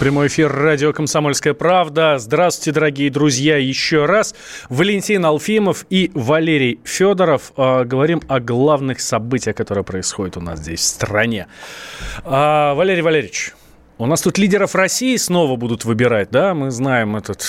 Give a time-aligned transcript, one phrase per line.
[0.00, 2.16] Прямой эфир радио «Комсомольская правда».
[2.16, 4.34] Здравствуйте, дорогие друзья, еще раз.
[4.70, 7.52] Валентин Алфимов и Валерий Федоров.
[7.58, 11.48] Э, говорим о главных событиях, которые происходят у нас здесь, в стране.
[12.24, 13.52] Э, Валерий Валерьевич,
[13.98, 16.54] у нас тут лидеров России снова будут выбирать, да?
[16.54, 17.44] Мы знаем этот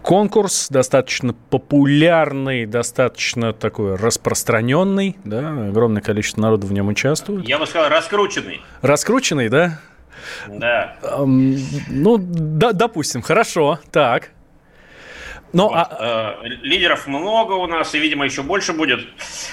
[0.00, 5.50] конкурс, достаточно популярный, достаточно такой распространенный, да?
[5.68, 7.46] Огромное количество народу в нем участвует.
[7.46, 8.62] Я бы сказал, раскрученный.
[8.80, 9.80] Раскрученный, да?
[10.48, 10.96] Да.
[11.02, 11.56] Эм,
[11.88, 14.30] ну, да, допустим, хорошо, так.
[15.54, 16.40] Но, вот, а...
[16.42, 19.06] э, лидеров много у нас, и, видимо, еще больше будет.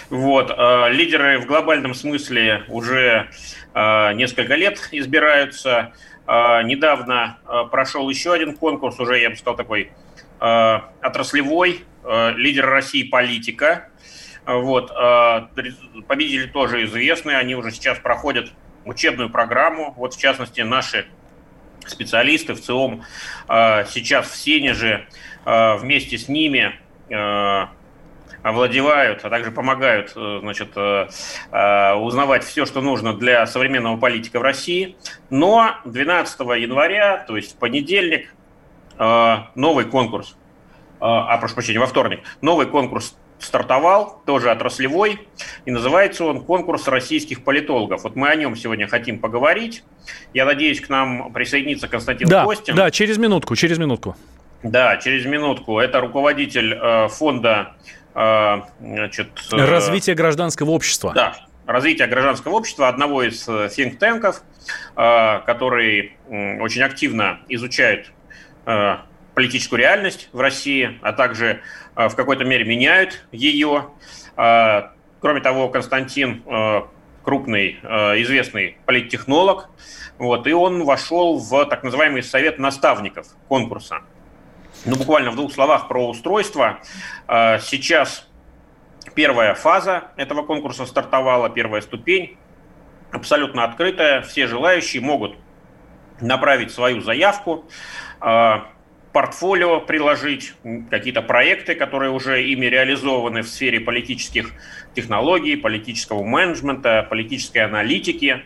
[0.09, 3.29] Вот, э, лидеры в глобальном смысле уже
[3.73, 5.93] э, несколько лет избираются.
[6.27, 7.39] Недавно
[7.71, 9.91] прошел еще один конкурс, уже, я бы сказал, такой
[10.39, 11.83] отраслевой,
[12.35, 13.89] лидер России политика.
[14.45, 14.91] Вот,
[16.07, 18.53] победители тоже известны, они уже сейчас проходят
[18.85, 19.93] учебную программу.
[19.97, 21.05] Вот, в частности, наши
[21.85, 23.03] специалисты в ЦИОМ
[23.49, 25.07] э, сейчас в Сенеже
[25.45, 26.79] э, вместе с ними
[27.09, 27.65] э,
[28.43, 34.97] овладевают, а также помогают значит, узнавать все, что нужно для современного политика в России.
[35.29, 38.33] Но 12 января, то есть в понедельник,
[38.97, 40.35] новый конкурс,
[40.99, 45.27] а, прошу прощения, во вторник, новый конкурс стартовал, тоже отраслевой,
[45.65, 48.03] и называется он «Конкурс российских политологов».
[48.03, 49.83] Вот мы о нем сегодня хотим поговорить.
[50.33, 52.75] Я надеюсь, к нам присоединится Константин да, Костин.
[52.75, 54.15] Да, через минутку, через минутку.
[54.63, 55.79] Да, через минутку.
[55.79, 57.73] Это руководитель э, фонда
[58.13, 61.13] э, значит, э, развития гражданского общества.
[61.15, 61.35] Да,
[61.65, 64.43] развития гражданского общества, одного из think-танков,
[64.95, 68.11] э, который э, очень активно изучает
[68.65, 68.97] э,
[69.33, 71.61] политическую реальность в России, а также
[71.95, 73.87] э, в какой-то мере меняют ее.
[74.37, 76.81] Э, кроме того, Константин э,
[77.23, 77.73] крупный,
[78.21, 79.69] известный политтехнолог,
[80.17, 84.01] вот, и он вошел в так называемый совет наставников конкурса.
[84.85, 86.79] Ну, буквально в двух словах про устройство.
[87.27, 88.27] Сейчас
[89.13, 92.37] первая фаза этого конкурса стартовала, первая ступень,
[93.11, 94.23] абсолютно открытая.
[94.23, 95.35] Все желающие могут
[96.21, 97.65] направить свою заявку
[99.13, 100.53] портфолио приложить,
[100.89, 104.51] какие-то проекты, которые уже ими реализованы в сфере политических
[104.95, 108.43] технологий, политического менеджмента, политической аналитики.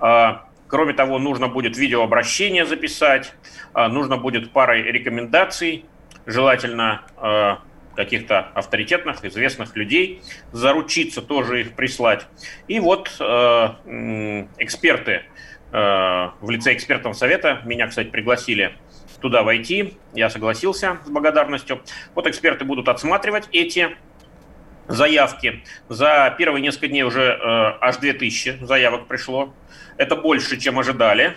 [0.00, 3.34] А, кроме того, нужно будет видеообращение записать,
[3.72, 5.86] а, нужно будет парой рекомендаций,
[6.26, 7.60] желательно а,
[7.96, 12.26] каких-то авторитетных, известных людей, заручиться тоже их прислать.
[12.66, 13.08] И вот
[14.58, 15.24] эксперты
[15.70, 18.72] в лице экспертного совета, меня, кстати, пригласили
[19.22, 19.94] туда войти.
[20.12, 21.80] Я согласился с благодарностью.
[22.14, 23.96] Вот эксперты будут отсматривать эти
[24.88, 25.62] заявки.
[25.88, 27.38] За первые несколько дней уже э,
[27.80, 29.54] аж 2000 заявок пришло.
[29.96, 31.36] Это больше, чем ожидали.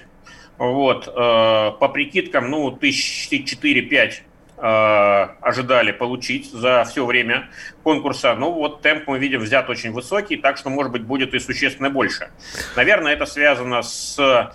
[0.57, 4.13] Вот, э, по прикидкам, ну, тысяч 4-5
[4.57, 7.49] э, ожидали получить за все время
[7.83, 8.35] конкурса.
[8.35, 11.89] Ну вот темп мы видим взят очень высокий, так что, может быть, будет и существенно
[11.89, 12.29] больше.
[12.75, 14.53] Наверное, это связано с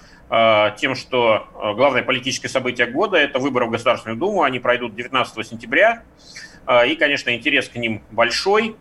[0.76, 4.42] тем, что а, главное политическое событие года– это выборы в Государственную Думу.
[4.42, 6.04] Они пройдут 19 сентября.
[6.66, 8.76] А, и, конечно, интерес к ним большой.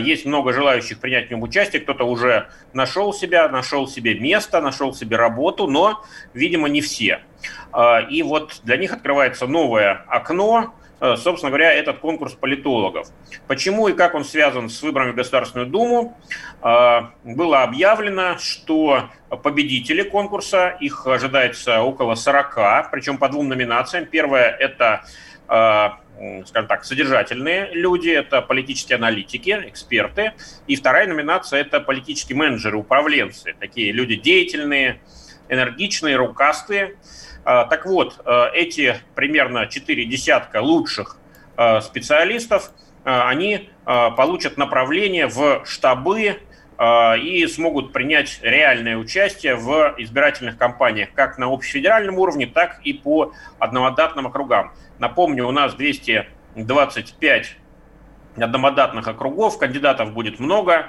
[0.00, 1.80] Есть много желающих принять в нем участие.
[1.80, 7.22] Кто-то уже нашел себя, нашел себе место, нашел себе работу, но, видимо, не все.
[8.10, 10.81] И вот для них открывается новое окно, Э,
[11.16, 13.08] собственно говоря, этот конкурс политологов.
[13.48, 16.16] Почему и как он связан с выборами в Государственную Думу,
[16.62, 19.10] э, было объявлено, что
[19.42, 24.06] победители конкурса, их ожидается около 40, причем по двум номинациям.
[24.06, 25.04] Первая– это
[25.48, 25.88] э,
[26.46, 30.32] скажем так, содержательные люди, это политические аналитики, эксперты.
[30.66, 35.00] И вторая номинация– это политические менеджеры, управленцы, такие люди деятельные,
[35.48, 36.96] энергичные, рукастые.
[37.44, 41.16] А, так вот, э, эти примерно 4 десятка лучших
[41.56, 42.70] э, специалистов,
[43.04, 46.38] они получат направление в штабы
[47.20, 53.32] и смогут принять реальное участие в избирательных кампаниях как на общефедеральном уровне, так и по
[53.58, 54.70] одномандатным округам.
[55.00, 57.56] Напомню, у нас 225
[58.36, 60.86] одномандатных округов, кандидатов будет много,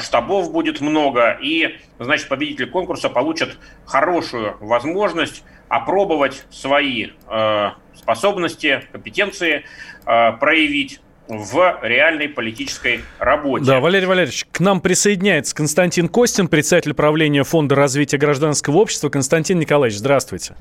[0.00, 9.64] штабов будет много, и, значит, победители конкурса получат хорошую возможность опробовать свои э, способности, компетенции,
[10.06, 13.66] э, проявить в реальной политической работе.
[13.66, 19.10] Да, Валерий Валерьевич, к нам присоединяется Константин Костин, председатель правления Фонда развития гражданского общества.
[19.10, 20.54] Константин Николаевич, здравствуйте.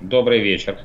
[0.00, 0.78] Добрый вечер.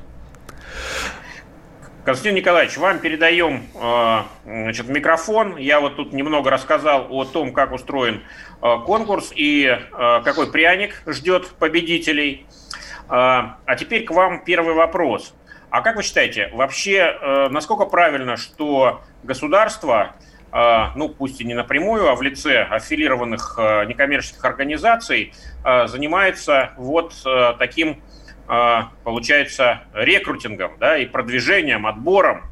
[2.04, 5.56] Константин Николаевич, вам передаем э, значит, микрофон.
[5.56, 8.22] Я вот тут немного рассказал о том, как устроен
[8.60, 12.46] э, конкурс и э, какой пряник ждет победителей.
[13.06, 15.34] А теперь к вам первый вопрос.
[15.68, 20.14] А как вы считаете, вообще насколько правильно, что государство,
[20.50, 23.56] ну пусть и не напрямую, а в лице аффилированных
[23.86, 27.12] некоммерческих организаций занимается вот
[27.58, 28.02] таким
[28.46, 32.42] получается, рекрутингом да, и продвижением, отбором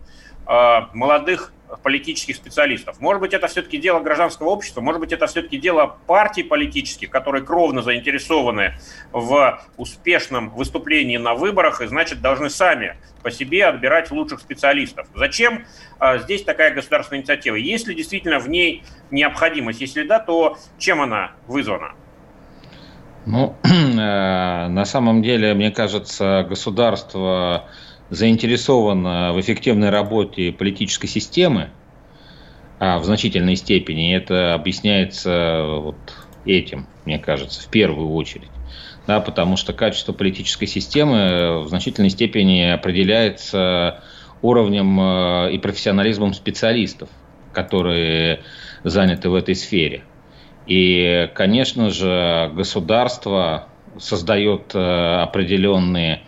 [0.46, 1.52] а, молодых
[1.82, 3.00] политических специалистов.
[3.00, 7.44] Может быть, это все-таки дело гражданского общества, может быть, это все-таки дело партий политических, которые
[7.44, 8.74] кровно заинтересованы
[9.12, 15.06] в успешном выступлении на выборах и, значит, должны сами по себе отбирать лучших специалистов.
[15.14, 15.64] Зачем
[15.98, 17.54] а, здесь такая государственная инициатива?
[17.54, 19.80] Есть ли действительно в ней необходимость?
[19.80, 21.94] Если да, то чем она вызвана?
[23.26, 27.64] Ну, э, на самом деле, мне кажется, государство
[28.10, 31.70] заинтересовано в эффективной работе политической системы
[32.84, 34.12] а в значительной степени.
[34.12, 35.94] Это объясняется вот
[36.44, 38.50] этим, мне кажется, в первую очередь.
[39.06, 44.02] Да, потому что качество политической системы в значительной степени определяется
[44.42, 47.08] уровнем э, и профессионализмом специалистов,
[47.52, 48.40] которые
[48.82, 50.02] заняты в этой сфере.
[50.66, 53.68] И, конечно же, государство
[53.98, 56.22] создает э, определенные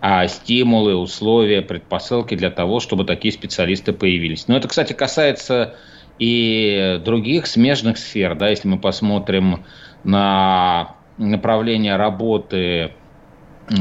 [0.00, 4.48] а, стимулы, условия, предпосылки для того, чтобы такие специалисты появились.
[4.48, 5.76] Но это, кстати, касается
[6.18, 8.36] и других смежных сфер.
[8.36, 9.66] Да, если мы посмотрим
[10.02, 12.92] на направление работы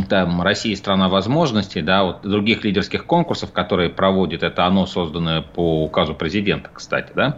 [0.08, 5.84] там Россия страна возможностей, да, вот других лидерских конкурсов, которые проводит, это оно созданное по
[5.84, 7.38] указу президента, кстати, да.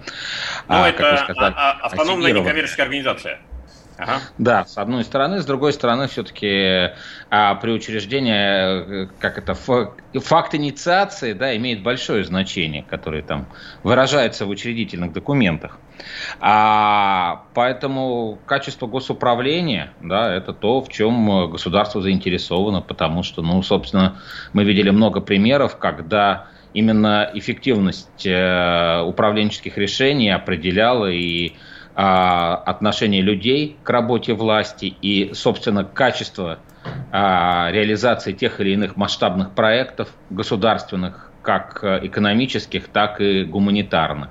[0.67, 3.39] Ну, а, это сказали, а, а, автономная некоммерческая организация.
[4.01, 4.19] Ага.
[4.39, 6.89] Да, с одной стороны, с другой стороны, все-таки
[7.29, 13.47] а, при учреждении, э, как это, факт инициации, да, имеет большое значение, которое там
[13.83, 15.79] выражается в учредительных документах.
[16.39, 24.19] А, поэтому качество госуправления, да, это то, в чем государство заинтересовано, потому что, ну, собственно,
[24.51, 31.57] мы видели много примеров, когда именно эффективность э, управленческих решений определяла и
[32.03, 36.59] отношение людей к работе власти и, собственно, качество
[37.11, 44.29] а, реализации тех или иных масштабных проектов государственных, как экономических, так и гуманитарных.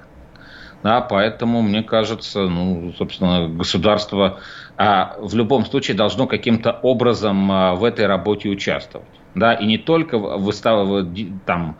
[0.83, 4.41] Да, поэтому, мне кажется, ну, собственно, государство
[4.77, 9.20] а, в любом случае должно каким-то образом а, в этой работе участвовать.
[9.35, 11.07] Да, и не только выставив,
[11.47, 11.77] там,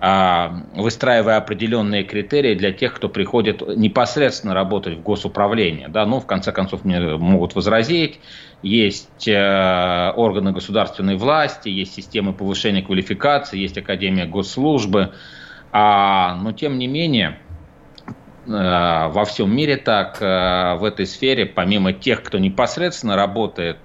[0.00, 5.88] а, выстраивая определенные критерии для тех, кто приходит непосредственно работать в госуправление.
[5.88, 8.20] Да, ну, в конце концов, мне могут возразить,
[8.62, 15.14] есть э, органы государственной власти, есть системы повышения квалификации, есть Академия госслужбы,
[15.72, 17.38] а, но тем не менее
[18.46, 23.78] э, во всем мире так, э, в этой сфере, помимо тех, кто непосредственно работает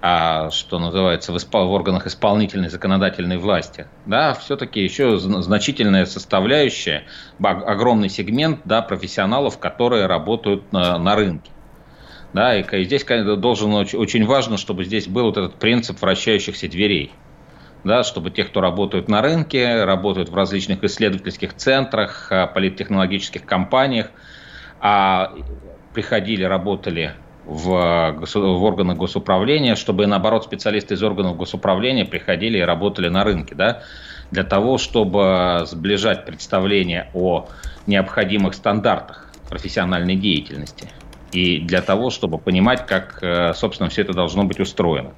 [0.00, 7.06] а, что называется, в, испол- в органах исполнительной законодательной власти, да, все-таки еще значительная составляющая,
[7.42, 11.50] огромный сегмент да, профессионалов, которые работают на, на рынке.
[12.32, 17.12] Да, и здесь должен очень, очень важно, чтобы здесь был вот этот принцип вращающихся дверей.
[17.84, 24.10] Да, чтобы те, кто работают на рынке, работают в различных исследовательских центрах, а, политтехнологических компаниях,
[24.80, 25.32] а
[25.92, 27.16] приходили, работали
[27.48, 33.54] в, в органы госуправления, чтобы, наоборот, специалисты из органов госуправления приходили и работали на рынке,
[33.54, 33.82] да,
[34.30, 37.48] для того, чтобы сближать представление о
[37.86, 40.90] необходимых стандартах профессиональной деятельности
[41.32, 45.14] и для того, чтобы понимать, как, э, собственно, все это должно быть устроено.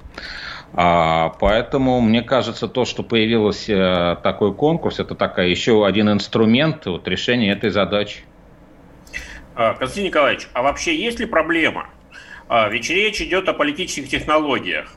[0.73, 6.85] А, поэтому, мне кажется, то, что появился э, такой конкурс, это такая еще один инструмент
[6.85, 8.21] вот, решения этой задачи.
[9.53, 11.87] А, Константин Николаевич, а вообще есть ли проблема
[12.69, 14.91] ведь речь идет о политических технологиях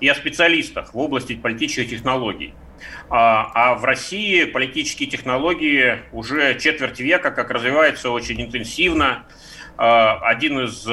[0.00, 2.54] и о специалистах в области политических технологий.
[3.08, 9.24] А, а в России политические технологии уже четверть века как развиваются очень интенсивно.
[9.76, 10.84] Один из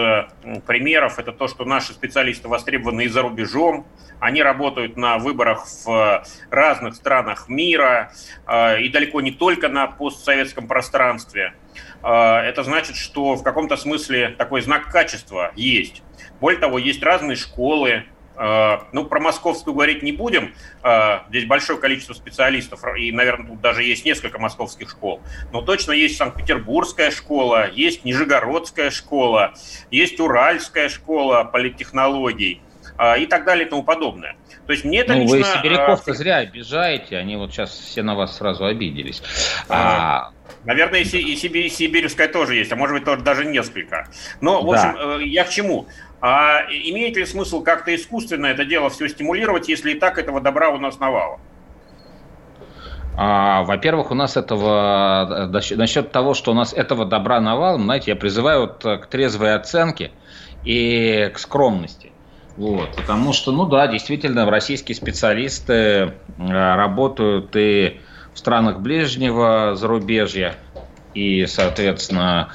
[0.67, 3.87] примеров– это то, что наши специалисты востребованы и за рубежом,
[4.19, 8.11] они работают на выборах в разных странах мира
[8.47, 11.55] и далеко не только на постсоветском пространстве.
[12.01, 16.03] Это значит, что в каком-то смысле такой знак качества есть.
[16.39, 18.05] Более того, есть разные школы,
[18.37, 20.53] Э, ну, про московскую говорить не будем.
[20.83, 25.21] Э, здесь большое количество специалистов, и, наверное, тут даже есть несколько московских школ.
[25.51, 29.53] Но точно есть Санкт-Петербургская школа, есть Нижегородская школа,
[29.91, 32.61] есть Уральская школа политтехнологий
[33.19, 34.37] и так далее и тому подобное.
[34.65, 35.37] То есть мне это ну, лично...
[35.37, 39.21] Вы сибиряков-то зря обижаете, они вот сейчас все на вас сразу обиделись.
[39.69, 40.31] А...
[40.63, 44.07] Наверное, и, Сибирь, Сибирская тоже есть, а может быть, тоже даже несколько.
[44.41, 45.17] Но, в общем, да.
[45.21, 45.87] я к чему?
[46.21, 50.69] А имеет ли смысл как-то искусственно это дело все стимулировать, если и так этого добра
[50.69, 51.39] у нас навало?
[53.17, 58.15] А, во-первых, у нас этого, насчет того, что у нас этого добра навалом, знаете, я
[58.15, 60.11] призываю вот к трезвой оценке
[60.63, 62.11] и к скромности.
[62.55, 67.99] Вот, потому что, ну да, действительно, российские специалисты э, работают и
[68.33, 70.57] в странах ближнего зарубежья,
[71.15, 72.49] и, соответственно,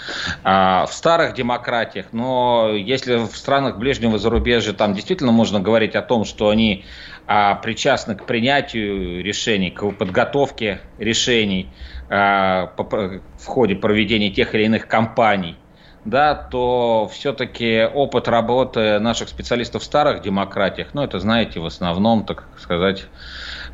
[0.45, 2.13] а, в старых демократиях.
[2.13, 6.85] Но если в странах ближнего зарубежья там действительно можно говорить о том, что они
[7.27, 11.75] а, причастны к принятию решений, к подготовке решений
[12.11, 15.57] а, в ходе проведения тех или иных кампаний,
[16.05, 22.25] да, то все-таки опыт работы наших специалистов в старых демократиях, ну, это, знаете, в основном,
[22.25, 23.07] так сказать,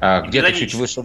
[0.00, 1.04] где-то чуть выше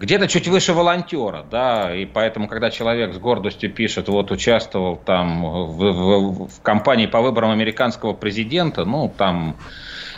[0.00, 5.44] где-то чуть выше волонтера, да, и поэтому, когда человек с гордостью пишет, вот участвовал там
[5.44, 9.56] в, в, в кампании по выборам американского президента, ну, там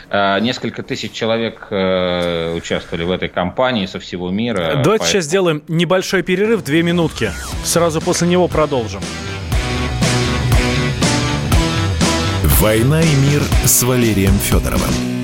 [0.09, 4.57] э, несколько тысяч человек э, участвовали в этой кампании со всего мира.
[4.57, 5.09] Давайте поэтому...
[5.09, 7.29] сейчас сделаем небольшой перерыв, две минутки.
[7.63, 9.01] Сразу после него продолжим.
[12.59, 15.16] «Война и мир» с Валерием Федоровым.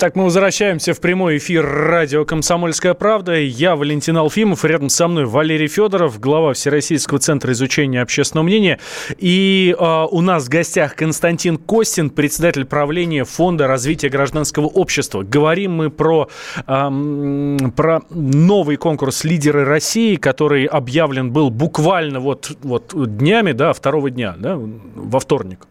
[0.00, 3.34] Итак, мы возвращаемся в прямой эфир радио «Комсомольская правда».
[3.34, 8.78] Я Валентин Алфимов, рядом со мной Валерий Федоров, глава Всероссийского центра изучения общественного мнения.
[9.16, 15.24] И э, у нас в гостях Константин Костин, председатель правления Фонда развития гражданского общества.
[15.24, 16.28] Говорим мы про,
[16.64, 24.10] э, про новый конкурс «Лидеры России», который объявлен был буквально вот, вот днями, да, второго
[24.10, 24.60] дня, да,
[24.94, 25.66] во вторник.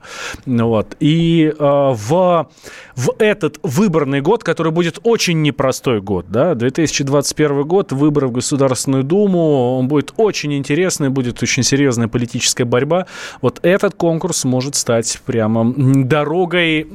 [0.45, 0.97] Вот.
[0.99, 2.49] И э, в,
[2.97, 6.25] в этот выбор выборный год, который будет очень непростой год.
[6.29, 6.55] Да?
[6.55, 13.05] 2021 год, выборы в Государственную Думу, он будет очень интересный, будет очень серьезная политическая борьба.
[13.41, 16.87] Вот этот конкурс может стать прямо дорогой,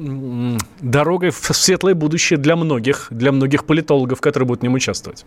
[0.80, 5.24] дорогой в светлое будущее для многих, для многих политологов, которые будут в нем участвовать.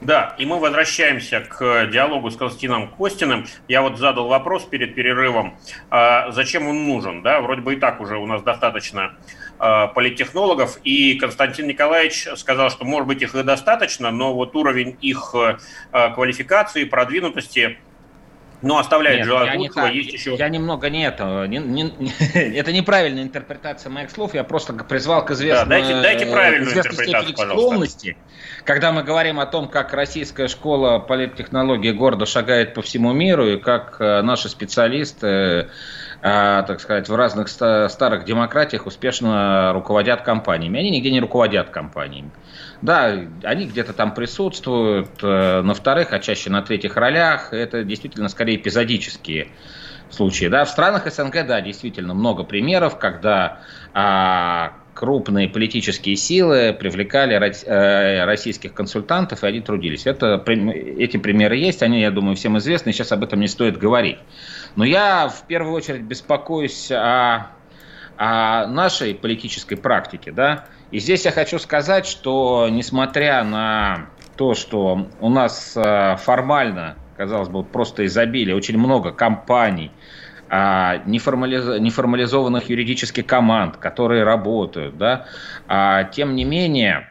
[0.00, 3.46] Да, и мы возвращаемся к диалогу с Константином Костиным.
[3.66, 5.54] Я вот задал вопрос перед перерывом,
[5.90, 9.10] а зачем он нужен, да, вроде бы и так уже у нас достаточно
[9.58, 15.34] политтехнологов, и Константин Николаевич сказал, что, может быть, их и достаточно, но вот уровень их
[15.34, 17.78] а, квалификации, продвинутости
[18.60, 20.34] но оставляет нет, желать лучшего, не, есть еще...
[20.34, 21.92] Я немного не это, не, не,
[22.34, 27.34] это неправильная интерпретация моих слов, я просто призвал к известной, да, дайте, дайте правильную интерпретацию,
[27.36, 28.08] пожалуйста.
[28.64, 33.58] Когда мы говорим о том, как российская школа политтехнологии гордо шагает по всему миру, и
[33.58, 35.70] как э, наши специалисты
[36.20, 40.80] так сказать, в разных старых демократиях успешно руководят компаниями.
[40.80, 42.32] Они нигде не руководят компаниями.
[42.82, 47.52] Да, они где-то там присутствуют э, на вторых, а чаще на третьих ролях.
[47.52, 49.52] Это действительно скорее эпизодические
[50.10, 50.46] случаи.
[50.46, 53.60] Да, в странах СНГ, да, действительно много примеров, когда
[53.92, 60.08] а, крупные политические силы привлекали э, российских консультантов, и они трудились.
[60.08, 64.18] Это, эти примеры есть, они, я думаю, всем известны, сейчас об этом не стоит говорить.
[64.74, 67.52] Но я в первую очередь беспокоюсь о,
[68.16, 70.32] о нашей политической практике.
[70.32, 70.64] Да?
[70.90, 77.48] И здесь я хочу сказать, что несмотря на то, что у нас э, формально, казалось
[77.48, 79.92] бы, просто изобилие, очень много компаний,
[80.50, 85.26] а, неформализованных юридических команд, которые работают, да,
[85.66, 87.08] а, тем не менее,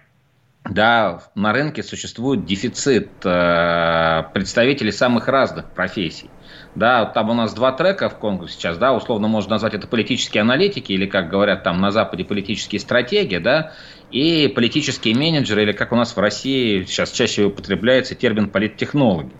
[0.69, 6.29] да, на рынке существует дефицит э, представителей самых разных профессий.
[6.75, 10.41] Да, там у нас два трека в конкурсе сейчас, да, условно можно назвать это политические
[10.41, 13.73] аналитики, или, как говорят там на Западе, политические стратегии, да,
[14.11, 19.31] и политические менеджеры, или как у нас в России сейчас чаще употребляется термин политтехнологи.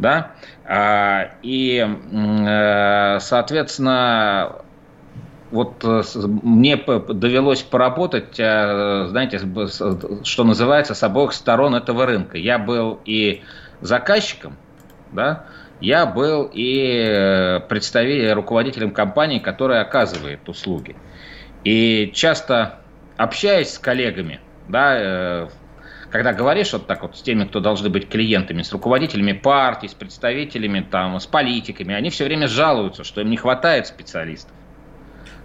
[0.00, 0.32] Да?
[0.64, 4.62] А, и, э, соответственно,
[5.50, 6.02] вот э,
[6.42, 9.40] мне довелось поработать, э, знаете,
[10.24, 12.38] что называется, с обоих сторон этого рынка.
[12.38, 13.42] Я был и
[13.82, 14.56] заказчиком,
[15.12, 15.44] да,
[15.80, 20.96] я был и представителем, руководителем компании, которая оказывает услуги.
[21.62, 22.76] И часто
[23.18, 25.50] общаясь с коллегами, да,
[26.10, 29.94] когда говоришь вот так вот с теми, кто должны быть клиентами, с руководителями партий, с
[29.94, 34.52] представителями, там, с политиками, они все время жалуются, что им не хватает специалистов.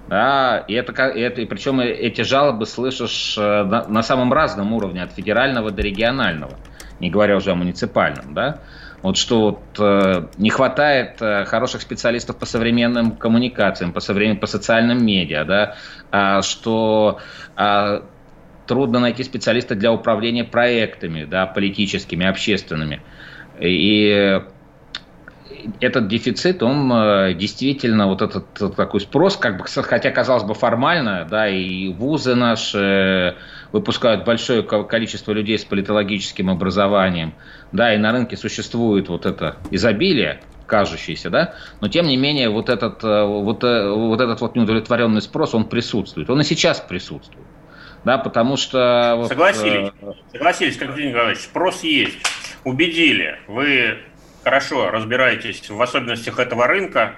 [0.08, 5.02] Да, и это, это и причем эти жалобы слышишь э, на, на самом разном уровне,
[5.02, 6.60] от федерального до регионального,
[7.00, 8.60] не говоря уже о муниципальном, да.
[9.02, 14.38] Вот что вот, э, не хватает э, хороших специалистов по современным коммуникациям, по, современ...
[14.38, 15.76] по социальным медиа, да,
[16.12, 17.20] а, что
[17.56, 18.04] а,
[18.68, 23.02] трудно найти специалиста для управления проектами, да, политическими, общественными.
[23.60, 24.42] И
[25.80, 31.28] этот дефицит, он э, действительно, вот этот такой спрос, как бы, хотя казалось бы формально,
[31.30, 33.36] да, и вузы наши
[33.72, 37.34] выпускают большое количество людей с политологическим образованием,
[37.72, 42.70] да, и на рынке существует вот это изобилие, кажущийся, да, но тем не менее вот
[42.70, 47.48] этот э, вот, э, вот этот вот неудовлетворенный спрос, он присутствует, он и сейчас присутствует,
[48.04, 49.26] да, потому что...
[49.28, 52.18] Согласились, вот, согласились, Константин Николаевич, спрос есть,
[52.64, 53.98] убедили, вы
[54.46, 57.16] хорошо разбираетесь в особенностях этого рынка.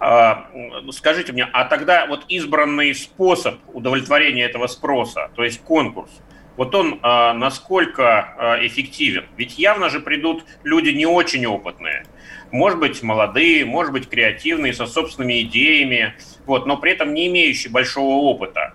[0.00, 0.48] А,
[0.90, 6.10] скажите мне, а тогда вот избранный способ удовлетворения этого спроса, то есть конкурс,
[6.56, 9.24] вот он а, насколько а, эффективен?
[9.36, 12.06] Ведь явно же придут люди не очень опытные,
[12.50, 17.70] может быть, молодые, может быть, креативные, со собственными идеями, вот, но при этом не имеющие
[17.72, 18.74] большого опыта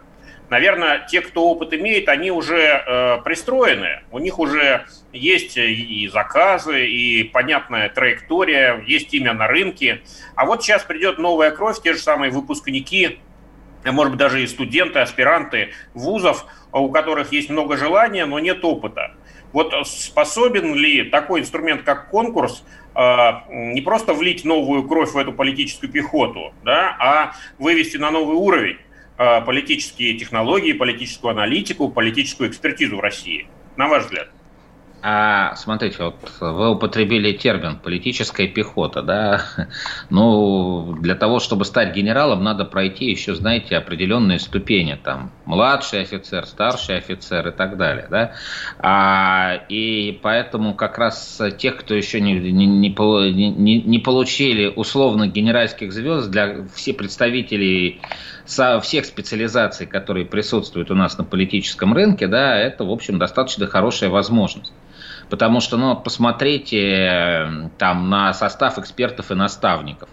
[0.50, 6.86] наверное, те, кто опыт имеет, они уже э, пристроены, у них уже есть и заказы,
[6.88, 10.02] и понятная траектория, есть имя на рынке.
[10.36, 13.20] А вот сейчас придет новая кровь, те же самые выпускники,
[13.84, 18.64] а может быть, даже и студенты, аспиранты вузов, у которых есть много желания, но нет
[18.64, 19.14] опыта.
[19.52, 22.64] Вот способен ли такой инструмент, как конкурс,
[22.96, 28.36] э, не просто влить новую кровь в эту политическую пехоту, да, а вывести на новый
[28.36, 28.78] уровень?
[29.20, 34.30] Э, политические технологии, политическую аналитику, политическую экспертизу в России, на ваш взгляд?
[35.02, 39.46] А, смотрите, вот вы употребили термин политическая пехота, да.
[40.10, 46.46] Ну, для того, чтобы стать генералом, надо пройти еще, знаете, определенные ступени, там, младший офицер,
[46.46, 48.34] старший офицер и так далее, да.
[48.80, 55.94] А, и поэтому как раз тех, кто еще не, не, не, не получили условных генеральских
[55.94, 58.02] звезд, для всех представителей
[58.46, 63.68] со всех специализаций, которые присутствуют у нас на политическом рынке, да, это, в общем, достаточно
[63.68, 64.74] хорошая возможность.
[65.30, 70.10] Потому что, ну, посмотрите э, там на состав экспертов и наставников.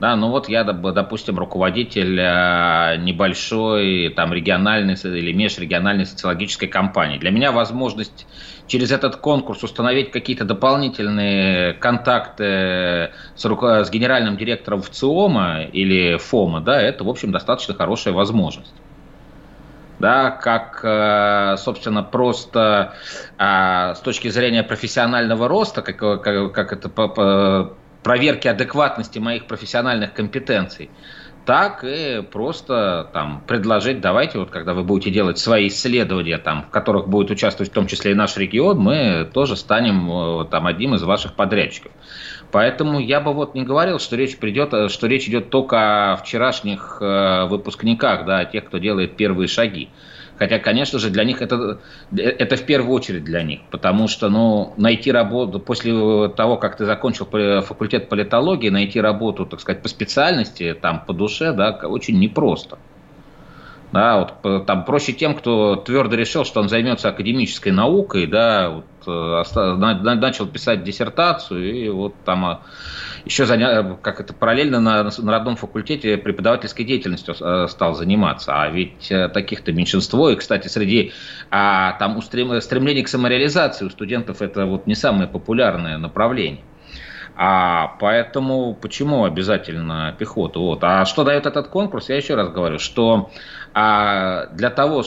[0.00, 7.18] Да, ну вот я, допустим, руководитель э, небольшой там региональной или межрегиональной социологической компании.
[7.18, 8.26] Для меня возможность
[8.66, 13.84] через этот конкурс установить какие-то дополнительные контакты с, руко...
[13.84, 18.74] с генеральным директором ВЦИОМа или ФОМа, да, это, в общем, достаточно хорошая возможность
[20.04, 22.92] да, как, э, собственно, просто
[23.38, 27.70] а, с точки зрения профессионального роста, как, как, как это
[28.02, 30.90] проверки адекватности моих профессиональных компетенций,
[31.46, 36.68] так и просто там предложить, давайте, вот когда вы будете делать свои исследования, там, в
[36.68, 40.96] которых будет участвовать в том числе и наш регион, мы тоже станем э, там одним
[40.96, 41.92] из ваших подрядчиков.
[42.54, 46.16] Поэтому я бы вот не говорил, что речь придет, э, что речь идет только о
[46.18, 49.88] вчерашних э, выпускниках, да, о тех, кто делает первые шаги.
[50.38, 51.80] Хотя, конечно же, для них это,
[52.16, 56.84] это в первую очередь для них, потому что ну, найти работу, после того, как ты
[56.84, 62.78] закончил факультет политологии, найти работу, так сказать, по специальности, там, по душе, да, очень непросто.
[63.94, 68.84] Да, вот там проще тем, кто твердо решил, что он займется академической наукой, да, вот,
[69.06, 72.62] э, начал писать диссертацию и вот там а,
[73.24, 73.96] еще заня...
[74.02, 78.60] как это параллельно на, на родном факультете преподавательской деятельностью э, стал заниматься.
[78.60, 80.28] А ведь э, таких-то меньшинство.
[80.30, 81.12] И, кстати, среди
[81.52, 82.60] а, там устрем...
[82.60, 86.64] стремление к самореализации у студентов это вот не самое популярное направление.
[87.36, 90.60] А поэтому почему обязательно пехоту?
[90.62, 90.84] Вот.
[90.84, 92.08] А что дает этот конкурс?
[92.08, 93.30] Я еще раз говорю, что
[93.72, 95.04] а, для того,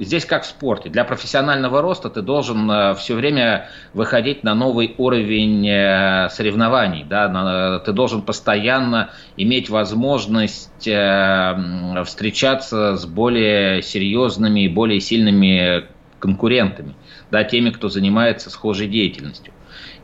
[0.00, 4.96] здесь как в спорте, для профессионального роста ты должен а, все время выходить на новый
[4.98, 7.04] уровень а, соревнований.
[7.04, 7.78] Да?
[7.78, 15.84] Ты должен постоянно иметь возможность а, встречаться с более серьезными и более сильными
[16.18, 16.96] конкурентами,
[17.30, 19.52] да, теми, кто занимается схожей деятельностью.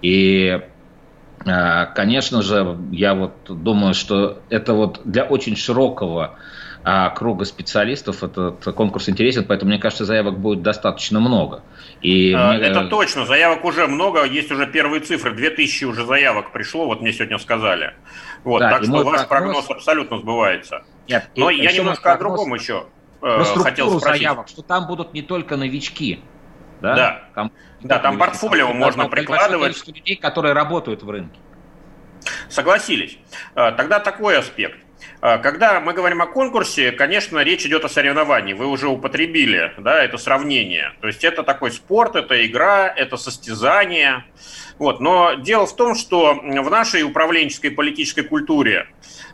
[0.03, 0.61] И
[1.45, 6.39] Конечно же, я вот думаю, что это вот для очень широкого
[6.87, 11.63] а, круга специалистов этот конкурс интересен, поэтому мне кажется, заявок будет достаточно много.
[12.03, 12.67] И а, мне...
[12.67, 17.13] Это точно, заявок уже много, есть уже первые цифры, 2000 уже заявок пришло, вот мне
[17.15, 17.95] сегодня сказали.
[18.45, 19.29] Вот, да, так что ваш прогноз...
[19.29, 20.85] прогноз абсолютно сбывается.
[21.09, 22.85] Нет, Но я немножко о другом еще
[23.23, 24.21] э, хотел спросить.
[24.21, 26.21] заявок, что там будут не только новички,
[26.85, 26.94] да?
[26.94, 29.87] Да, там, да, там портфолио можно прикладывать.
[29.87, 31.40] людей, которые работают в рынке.
[32.49, 33.18] Согласились.
[33.55, 34.79] Э, тогда такой аспект.
[35.23, 38.55] Э, когда мы говорим о конкурсе, конечно, речь идет о соревновании.
[38.55, 40.92] Вы уже употребили да, это сравнение.
[41.01, 44.25] То есть это такой спорт, это игра, это состязание.
[44.79, 45.01] Вот.
[45.01, 48.88] Но дело в том, что в нашей управленческой политической культуре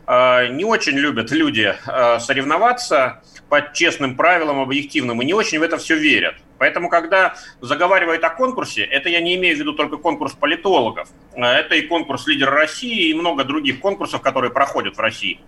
[0.07, 1.75] э, не очень любят люди
[2.19, 6.35] соревноваться по честным правилам, объективным, и не очень в это все верят.
[6.61, 11.09] Поэтому, когда заговаривают о конкурсе, это я не имею в виду только конкурс политологов.
[11.35, 15.39] А это и конкурс лидера России, и много других конкурсов, которые проходят в России.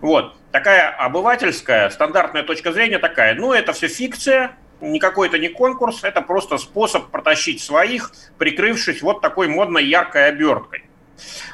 [0.00, 0.34] Вот.
[0.52, 3.34] Такая обывательская, стандартная точка зрения такая.
[3.34, 9.20] Ну, это все фикция, никакой это не конкурс, это просто способ протащить своих, прикрывшись вот
[9.20, 10.84] такой модной яркой оберткой.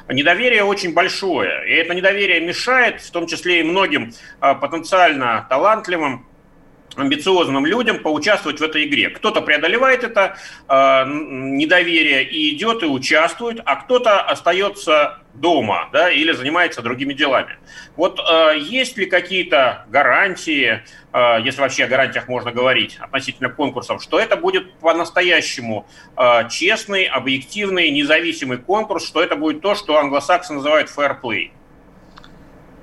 [0.07, 6.25] Недоверие очень большое, и это недоверие мешает, в том числе и многим а, потенциально талантливым
[6.95, 9.09] амбициозным людям поучаствовать в этой игре.
[9.09, 16.33] Кто-то преодолевает это э, недоверие и идет и участвует, а кто-то остается дома да, или
[16.33, 17.57] занимается другими делами.
[17.95, 20.81] Вот э, есть ли какие-то гарантии,
[21.13, 27.05] э, если вообще о гарантиях можно говорить относительно конкурсов, что это будет по-настоящему э, честный,
[27.05, 31.51] объективный, независимый конкурс, что это будет то, что англосаксы называют fair play?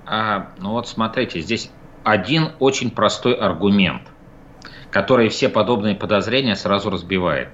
[0.06, 1.70] А, ну вот смотрите, здесь
[2.10, 4.02] один очень простой аргумент,
[4.90, 7.48] который все подобные подозрения сразу разбивает.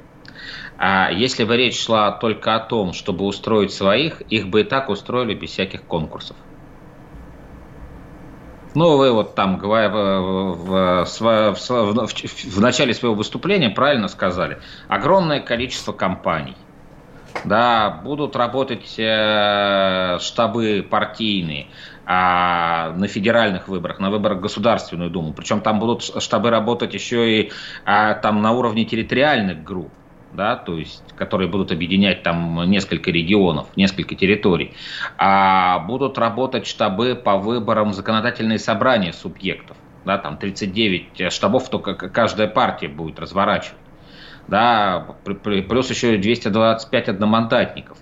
[0.78, 4.88] А если бы речь шла только о том, чтобы устроить своих, их бы и так
[4.90, 6.36] устроили без всяких конкурсов.
[8.74, 14.58] Ну, вы вот там в, в, в, в, в начале своего выступления правильно сказали.
[14.88, 16.56] Огромное количество компаний.
[17.44, 21.66] Да, будут работать э, штабы партийные,
[22.06, 25.32] а, на федеральных выборах, на выборах в Государственную Думу.
[25.32, 27.52] Причем там будут штабы работать еще и
[27.84, 29.90] а, там на уровне территориальных групп
[30.34, 34.74] да, то есть, которые будут объединять там несколько регионов, несколько территорий,
[35.16, 42.48] а будут работать штабы по выборам законодательные собрания субъектов, да, там 39 штабов только каждая
[42.48, 43.78] партия будет разворачивать,
[44.48, 45.06] да,
[45.44, 47.98] плюс еще 225 одномандатников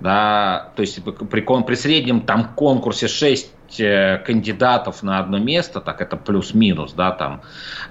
[0.00, 6.00] да, то есть при, при среднем там конкурсе 6 э, кандидатов на одно место, так
[6.00, 7.42] это плюс-минус, да, там,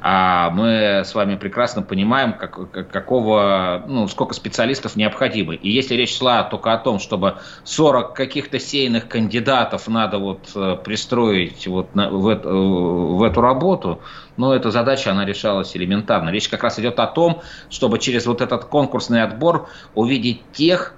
[0.02, 5.54] а мы с вами прекрасно понимаем, как, какого, ну, сколько специалистов необходимо.
[5.54, 10.78] И если речь шла только о том, чтобы 40 каких-то сейных кандидатов надо вот э,
[10.84, 14.02] пристроить вот на, в, это, в эту работу,
[14.36, 16.30] ну, эта задача, она решалась элементарно.
[16.30, 20.95] Речь как раз идет о том, чтобы через вот этот конкурсный отбор увидеть тех,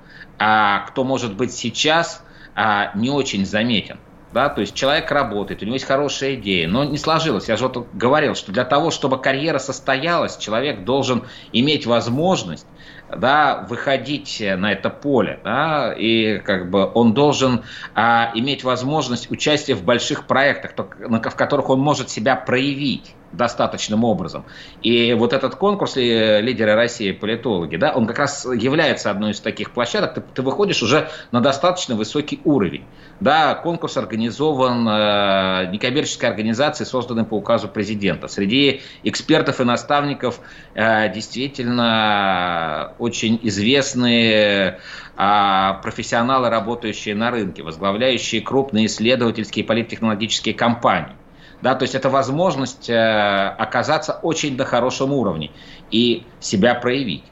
[0.87, 2.23] кто может быть сейчас
[2.55, 3.99] а, не очень заметен.
[4.33, 7.49] Да, то есть человек работает, у него есть хорошая идея, но не сложилось.
[7.49, 12.65] Я же вот говорил, что для того, чтобы карьера состоялась, человек должен иметь возможность
[13.09, 19.75] да, выходить на это поле, да, и как бы он должен а, иметь возможность участия
[19.75, 24.45] в больших проектах, в которых он может себя проявить достаточным образом.
[24.81, 29.71] И вот этот конкурс лидеры России, политологи, да, он как раз является одной из таких
[29.71, 30.13] площадок.
[30.15, 32.83] Ты, ты выходишь уже на достаточно высокий уровень.
[33.19, 38.27] Да, конкурс организован э, некоммерческой организацией, созданной по указу президента.
[38.27, 40.39] Среди экспертов и наставников
[40.73, 44.79] э, действительно очень известные
[45.17, 51.15] э, профессионалы, работающие на рынке, возглавляющие крупные исследовательские и политтехнологические компании.
[51.61, 55.51] Да, то есть это возможность э, оказаться очень на хорошем уровне
[55.91, 57.23] и себя проявить.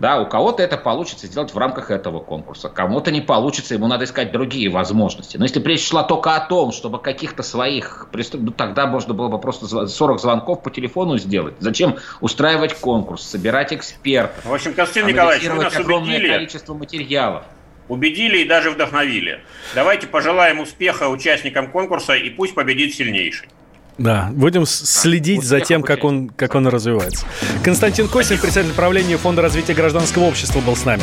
[0.00, 4.04] Да, у кого-то это получится сделать в рамках этого конкурса, кому-то не получится, ему надо
[4.04, 5.36] искать другие возможности.
[5.36, 9.40] Но если речь шла только о том, чтобы каких-то своих, ну, тогда можно было бы
[9.40, 11.54] просто 40 звонков по телефону сделать.
[11.58, 14.44] Зачем устраивать конкурс, собирать экспертов?
[14.44, 16.32] В общем, Константин Николаевич, вы нас огромное убедили.
[16.32, 17.42] количество материалов.
[17.88, 19.40] Убедили и даже вдохновили.
[19.74, 23.48] Давайте пожелаем успеха участникам конкурса и пусть победит сильнейший.
[23.96, 27.26] Да, будем следить за тем, как он, как он развивается.
[27.64, 31.02] Константин Косин, председатель правления Фонда развития гражданского общества, был с нами.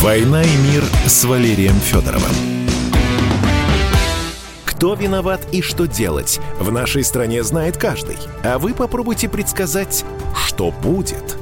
[0.00, 2.32] «Война и мир» с Валерием Федоровым.
[4.64, 8.16] Кто виноват и что делать, в нашей стране знает каждый.
[8.42, 11.36] А вы попробуйте предсказать, что будет–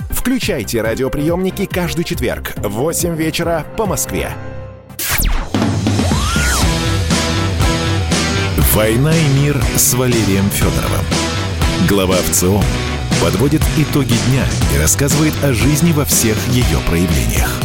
[0.21, 4.31] Включайте радиоприемники каждый четверг в 8 вечера по Москве.
[8.75, 11.03] «Война и мир» с Валерием Федоровым.
[11.89, 12.61] Глава ВЦО
[13.19, 17.59] подводит итоги дня и рассказывает о жизни во всех ее проявлениях.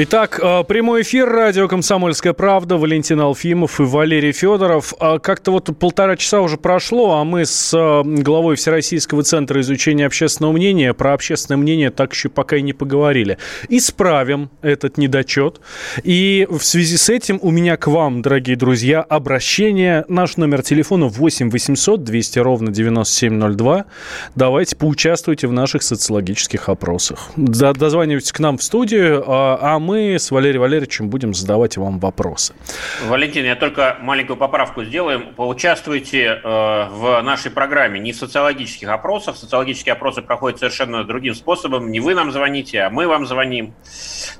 [0.00, 4.94] Итак, э, прямой эфир, радио «Комсомольская правда», Валентин Алфимов и Валерий Федоров.
[5.00, 10.06] А как-то вот полтора часа уже прошло, а мы с э, главой Всероссийского центра изучения
[10.06, 13.38] общественного мнения про общественное мнение так еще пока и не поговорили.
[13.68, 15.60] Исправим этот недочет.
[16.04, 20.04] И в связи с этим у меня к вам, дорогие друзья, обращение.
[20.06, 23.86] Наш номер телефона 8 800 200 ровно 9702.
[24.36, 27.30] Давайте поучаствуйте в наших социологических опросах.
[27.36, 32.54] Дозванивайтесь к нам в студию, а, а мы с Валерием Валерьевичем будем задавать вам вопросы.
[33.06, 35.32] Валентин, я только маленькую поправку сделаем.
[35.34, 39.38] Поучаствуйте э, в нашей программе не в социологических опросах.
[39.38, 41.90] Социологические опросы проходят совершенно другим способом.
[41.90, 43.72] Не вы нам звоните, а мы вам звоним.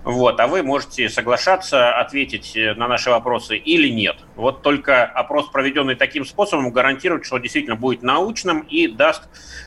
[0.05, 4.17] Вот, а вы можете соглашаться, ответить на наши вопросы или нет.
[4.37, 9.23] Вот только опрос, проведенный таким способом, гарантирует, что действительно будет научным и даст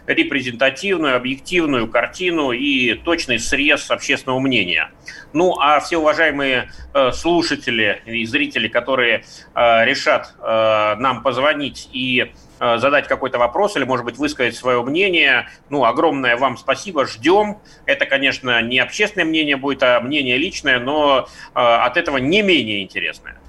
[0.06, 4.92] репрезентативную, объективную картину и точный срез общественного мнения.
[5.34, 9.24] Ну, а все уважаемые э, слушатели и зрители, которые
[9.56, 15.50] э, решат э, нам позвонить и задать какой-то вопрос или, может быть, высказать свое мнение.
[15.72, 17.58] Ну, огромное вам спасибо, ждем.
[17.88, 23.40] Это, конечно, не общественное мнение будет, а мнение личное, но от этого не менее интересное.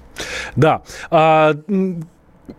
[0.55, 0.81] Да.
[1.11, 1.53] А,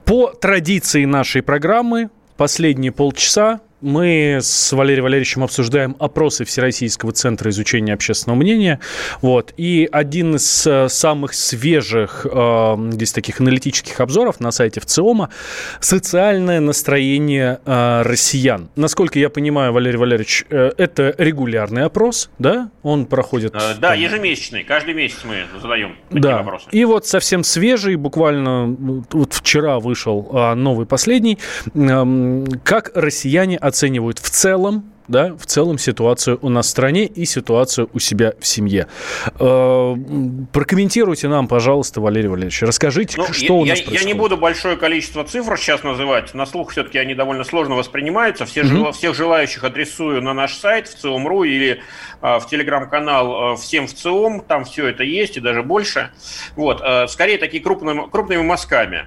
[0.04, 7.92] по традиции нашей программы последние полчаса мы с Валерием Валерьевичем обсуждаем опросы Всероссийского центра изучения
[7.92, 8.80] общественного мнения.
[9.20, 9.52] Вот.
[9.56, 15.30] И один из э, самых свежих э, здесь таких аналитических обзоров на сайте ВЦИОМа–
[15.80, 18.70] социальное настроение э, россиян.
[18.74, 22.70] Насколько я понимаю, Валерий Валерьевич, э, это регулярный опрос, да?
[22.82, 23.54] Он проходит…
[23.54, 24.64] Э, да, ежемесячный.
[24.64, 26.38] Каждый месяц мы задаем такие да.
[26.38, 26.66] вопросы.
[26.72, 28.66] И вот совсем свежий, буквально
[29.12, 31.38] вот вчера вышел э, новый последний.
[31.74, 37.26] Э, как россияне оценивают в целом да, в целом ситуацию у нас в стране и
[37.26, 38.86] ситуацию у себя в семье.
[39.38, 39.96] Э,
[40.50, 44.00] прокомментируйте нам, пожалуйста, Валерий Валерьевич, расскажите, ну, что я, у нас я, происходит.
[44.00, 48.46] Я не буду большое количество цифр сейчас называть, на слух все-таки они довольно сложно воспринимаются.
[48.46, 48.92] Все, угу.
[48.92, 51.82] Всех желающих адресую на наш сайт в ЦИОМ.ру или
[52.22, 56.12] а, в телеграм-канал а, «Всем в ЦИОМ», там все это есть и даже больше.
[56.56, 59.06] Вот, а, скорее такие крупными, крупными мазками.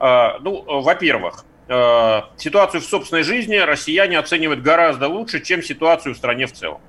[0.00, 6.16] А, ну, во-первых, Э, ситуацию в собственной жизни россияне оценивают гораздо лучше, чем ситуацию в
[6.16, 6.80] стране в целом.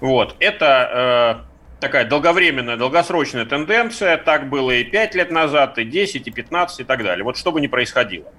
[0.00, 0.34] Вот.
[0.38, 4.16] Это э, такая долговременная, долгосрочная тенденция.
[4.16, 7.22] Так было и 5 лет назад, и 10, и 15, и так далее.
[7.22, 8.32] Вот что бы ни происходило.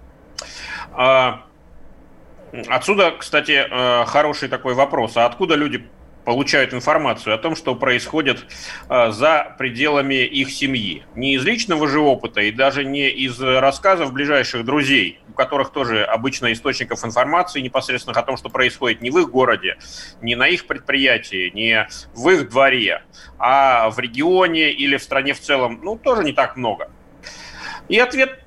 [0.98, 1.34] Э,
[2.68, 5.18] отсюда, кстати, э, хороший такой вопрос.
[5.18, 5.88] А откуда люди
[6.28, 8.48] получают информацию о том, что происходит
[8.90, 11.06] э, за пределами их семьи.
[11.16, 16.04] Не из личного же опыта и даже не из рассказов ближайших друзей, у которых тоже
[16.04, 19.78] обычно источников информации непосредственно о том, что происходит не в их городе,
[20.22, 23.04] не на их предприятии, не в их дворе,
[23.40, 26.92] а в регионе или в стране в целом, ну, тоже не так много.
[27.90, 28.38] И ответ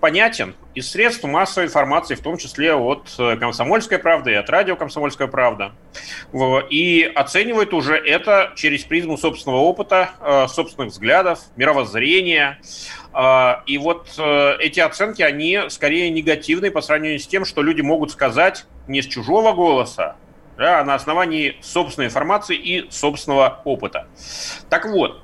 [0.00, 0.54] понятен.
[0.74, 5.26] Из средств массовой информации, в том числе от э, «Комсомольской правды» и от радио «Комсомольская
[5.26, 5.72] правда».
[6.68, 12.60] И оценивает уже это через призму собственного опыта, э, собственных взглядов, мировоззрения.
[13.14, 18.10] Э, и вот эти оценки, они скорее негативные по сравнению с тем, что люди могут
[18.10, 20.16] сказать не с чужого голоса,
[20.58, 24.08] а на основании собственной информации и собственного опыта.
[24.68, 25.22] Так вот,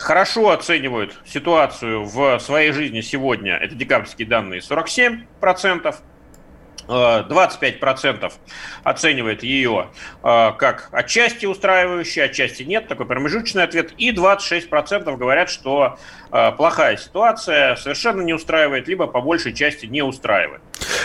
[0.00, 5.94] хорошо оценивают ситуацию в своей жизни сегодня, это декабрьские данные, 47%,
[6.88, 8.32] 25%
[8.82, 9.90] оценивает ее
[10.22, 15.98] как отчасти устраивающий, отчасти нет, такой промежуточный ответ, и 26% говорят, что
[16.30, 20.62] плохая ситуация совершенно не устраивает, либо по большей части не устраивает.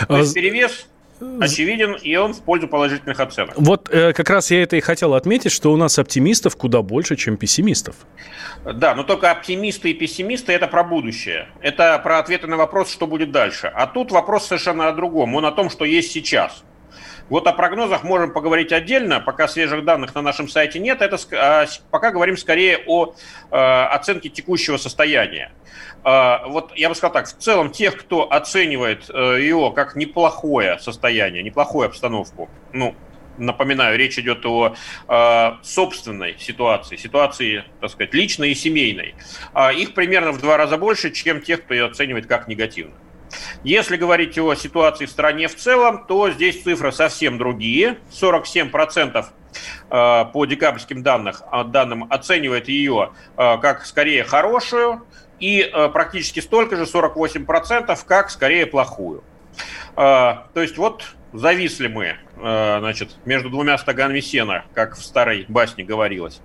[0.08, 0.88] То есть перевес
[1.40, 3.54] очевиден, и он в пользу положительных оценок.
[3.56, 7.16] Вот э, как раз я это и хотел отметить, что у нас оптимистов куда больше,
[7.16, 7.96] чем пессимистов.
[8.64, 11.48] Да, но только оптимисты и пессимисты– это про будущее.
[11.60, 13.70] Это про ответы на вопрос, что будет дальше.
[13.74, 15.34] А тут вопрос совершенно о другом.
[15.34, 16.64] Он о том, что есть сейчас.
[17.28, 21.02] Вот о прогнозах можем поговорить отдельно, пока свежих данных на нашем сайте нет.
[21.02, 23.14] Это а, пока говорим скорее о
[23.50, 25.50] э, оценке текущего состояния.
[26.08, 30.78] А, вот я бы сказал так, в целом тех, кто оценивает э, его как неплохое
[30.78, 32.94] состояние, неплохую обстановку, ну,
[33.38, 34.76] напоминаю, речь идет о
[35.08, 39.16] э, собственной ситуации, ситуации, так сказать, личной и семейной.
[39.52, 42.94] Э, их примерно в два раза больше, чем тех, кто ее оценивает как негативно.
[43.64, 47.98] Если говорить о ситуации в стране в целом, то здесь цифры совсем другие.
[48.12, 49.26] 47%
[49.88, 51.34] по декабрьским данным,
[51.68, 55.02] данным оценивает ее как скорее хорошую,
[55.40, 59.22] и э, практически столько же, 48%, как скорее плохую.
[59.96, 65.44] Э, то есть вот зависли мы, э, значит, между двумя стаганами сена, как в старой
[65.48, 66.40] басне говорилось.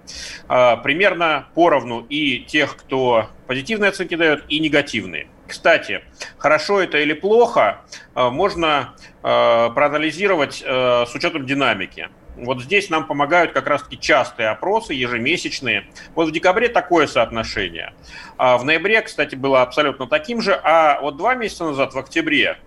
[0.47, 5.27] Примерно поровну и тех, кто позитивные оценки дает, и негативные.
[5.47, 6.01] Кстати,
[6.37, 7.81] хорошо это или плохо,
[8.13, 12.07] можно проанализировать с учетом динамики.
[12.37, 15.87] Вот здесь нам помогают как раз-таки частые опросы, ежемесячные.
[16.15, 17.93] Вот в декабре такое соотношение.
[18.37, 20.53] А в ноябре, кстати, было абсолютно таким же.
[20.63, 22.57] А вот два месяца назад, в октябре,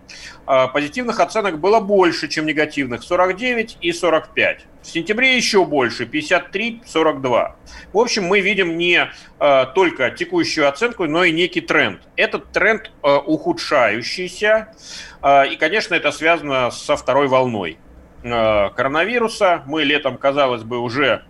[0.46, 3.02] а, позитивных оценок было больше, чем негативных.
[3.02, 4.66] 49 и 45.
[4.84, 7.54] В сентябре еще больше, 53-42.
[7.92, 9.08] В общем, мы видим не
[9.40, 12.02] э, только текущую оценку, но и некий тренд.
[12.16, 14.74] Этот тренд э, ухудшающийся,
[15.22, 17.78] э, и, конечно, это связано со второй волной.
[18.24, 19.62] Э, коронавируса.
[19.66, 21.24] Мы летом, казалось бы, уже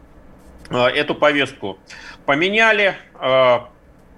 [0.70, 1.76] э, эту повестку
[2.24, 3.59] поменяли, э,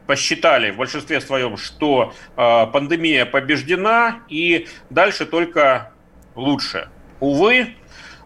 [0.06, 5.94] посчитали в большинстве своем, что пандемия побеждена, и дальше только
[6.36, 6.88] лучше.
[7.18, 7.74] Увы,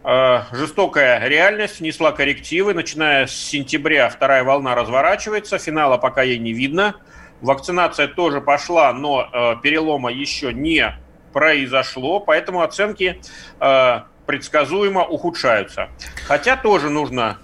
[0.04, 2.74] жестокая реальность внесла коррективы.
[2.74, 6.96] Начиная с сентября вторая волна разворачивается, финала пока ей не видно.
[7.40, 10.98] Вакцинация тоже пошла, но перелома еще не
[11.32, 13.22] произошло, поэтому оценки
[14.30, 15.88] предсказуемо ухудшаются.
[16.28, 17.38] Хотя тоже нужно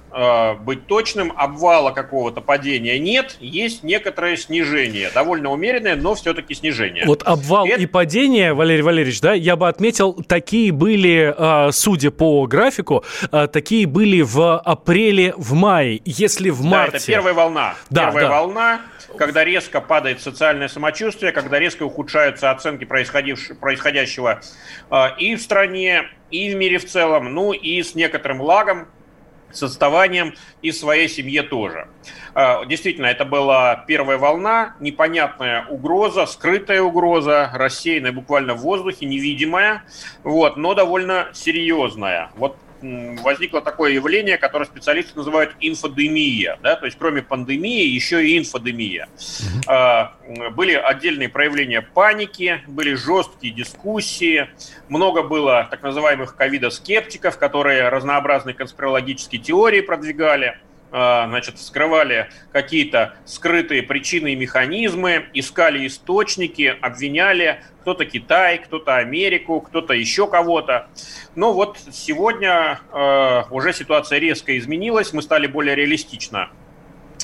[0.60, 7.04] быть точным, обвала какого-то падения нет, есть некоторое снижение, довольно умеренное, но все-таки снижение.
[7.06, 7.82] Вот обвал Это...
[7.82, 13.46] и падение, Валерий Валерьевич, да, я бы отметил, такие были, э, судя по графику, э,
[13.52, 16.00] такие были в апреле, в мае.
[16.04, 16.92] Если в марте...
[16.92, 17.74] Да, это первая волна.
[17.90, 18.30] Да, первая да.
[18.30, 18.80] волна
[19.16, 24.40] когда резко падает социальное самочувствие, когда резко ухудшаются оценки происходящего
[24.90, 28.88] э, и в стране, и в мире в целом, ну и с некоторым лагом,
[29.52, 31.88] с отставанием и своей семье тоже.
[32.34, 39.84] Э, действительно, это была первая волна, непонятная угроза, скрытая угроза, рассеянная буквально в воздухе, невидимая,
[40.22, 42.30] вот, но довольно серьезная.
[42.36, 46.58] Вот возникло такое явление, которое специалисты называют инфодемия.
[46.62, 46.76] Да?
[46.76, 49.08] То есть кроме пандемии еще и инфодемия.
[49.66, 50.54] Угу.
[50.54, 54.48] Были отдельные проявления паники, были жесткие дискуссии,
[54.88, 60.58] много было так называемых ковида-скептиков, которые разнообразные конспирологические теории продвигали.
[60.98, 69.60] А, значит, вскрывали какие-то скрытые причины и механизмы, искали источники, обвиняли кто-то Китай, кто-то Америку,
[69.60, 70.88] кто-то еще кого-то.
[71.34, 76.48] Но вот сегодня э, уже ситуация резко изменилась, мы стали более реалистично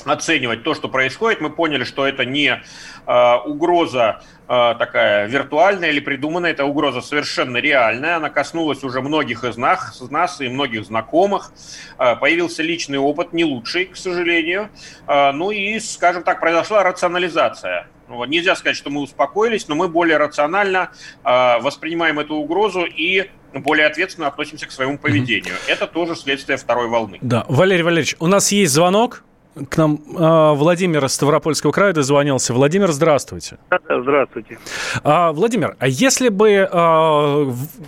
[0.05, 1.41] оценивать то, что происходит.
[1.41, 2.61] Мы поняли, что это не
[3.05, 8.17] э, угроза э, такая виртуальная или придуманная, это угроза совершенно реальная.
[8.17, 11.51] Она коснулась уже многих из нас, из нас и многих знакомых.
[11.97, 14.69] Э, появился личный опыт, не лучший, к сожалению.
[15.07, 17.87] Э, ну и, скажем так, произошла рационализация.
[18.07, 18.27] Вот.
[18.27, 20.91] Нельзя сказать, что мы успокоились, но мы более рационально
[21.23, 25.53] э, воспринимаем эту угрозу и более ответственно относимся к своему поведению.
[25.53, 25.71] Mm-hmm.
[25.71, 27.19] Это тоже следствие второй волны.
[27.21, 29.23] Да, Валерий Валерьевич, у нас есть звонок.
[29.69, 32.53] К нам э, Владимир из Ставропольского края дозвонился.
[32.53, 33.57] Владимир, здравствуйте.
[33.87, 34.57] Здравствуйте.
[35.03, 36.67] А, Владимир, а если бы э,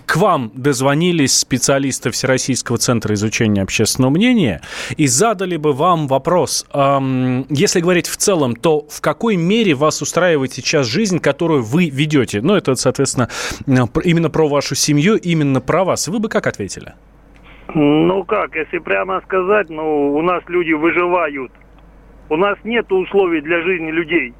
[0.06, 4.62] к вам дозвонились специалисты Всероссийского центра изучения общественного мнения
[4.96, 10.00] и задали бы вам вопрос, э, если говорить в целом, то в какой мере вас
[10.02, 12.42] устраивает сейчас жизнь, которую вы ведете?
[12.42, 13.28] Ну, это, соответственно,
[13.66, 16.06] именно про вашу семью, именно про вас.
[16.06, 16.94] Вы бы как ответили?
[17.78, 21.52] Ну как, если прямо сказать, ну у нас люди выживают.
[22.30, 24.32] У нас нет условий для жизни людей.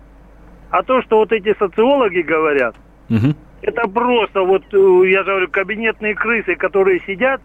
[0.71, 2.75] А то, что вот эти социологи говорят,
[3.11, 3.35] угу.
[3.61, 7.43] это просто вот, э, я же говорю, кабинетные крысы, которые сидят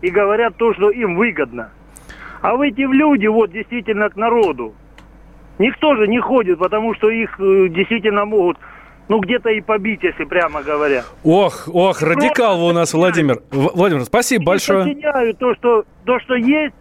[0.00, 1.70] и говорят то, что им выгодно.
[2.40, 4.74] А в эти люди вот действительно к народу.
[5.58, 8.58] Никто же не ходит, потому что их э, действительно могут
[9.08, 11.04] ну, где-то и побить, если прямо говоря.
[11.24, 13.42] Ох, ох, радикал вы у нас, Владимир.
[13.50, 14.92] Владимир, спасибо большое.
[14.92, 16.74] Я то, что, то, что есть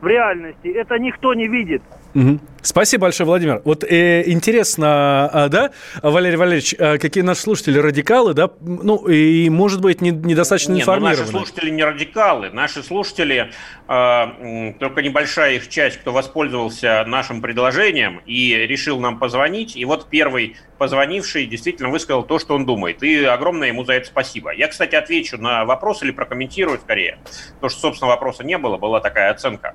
[0.00, 1.82] в реальности, это никто не видит.
[2.14, 2.40] Угу.
[2.62, 3.62] Спасибо большое, Владимир.
[3.64, 5.70] Вот э, интересно, а, да,
[6.02, 10.80] Валерий Валерьевич, а какие наши слушатели радикалы, да, ну и, может быть, не, недостаточно не,
[10.80, 11.16] информированы.
[11.16, 13.50] Ну, наши слушатели не радикалы, наши слушатели,
[13.88, 20.08] э, только небольшая их часть, кто воспользовался нашим предложением и решил нам позвонить, и вот
[20.10, 24.52] первый позвонивший действительно высказал то, что он думает, и огромное ему за это спасибо.
[24.52, 27.18] Я, кстати, отвечу на вопрос или прокомментирую скорее,
[27.54, 29.74] потому что, собственно, вопроса не было, была такая оценка.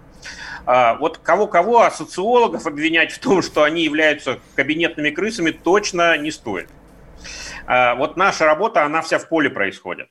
[0.65, 6.69] Вот кого-кого, а социологов обвинять в том, что они являются кабинетными крысами, точно не стоит.
[7.65, 10.09] А, вот наша работа, она вся в поле происходит.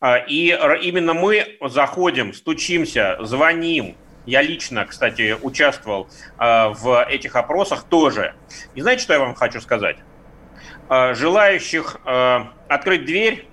[0.00, 0.48] А, и
[0.82, 3.96] именно мы заходим, стучимся, звоним.
[4.24, 8.34] Я лично, кстати, участвовал в этих опросах тоже.
[8.74, 9.98] И знаете, что я вам хочу сказать?
[10.88, 11.96] Желающих
[12.68, 13.46] открыть дверь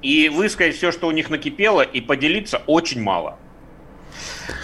[0.00, 3.36] и высказать все, что у них накипело, и поделиться очень мало.